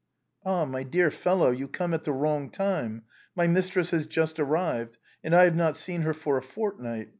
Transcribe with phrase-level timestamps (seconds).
[0.43, 3.03] "Ah, my dear fellow, you come at the wrong time.
[3.35, 7.09] My mistress has just arrived, and I have not seen her for a fortnight.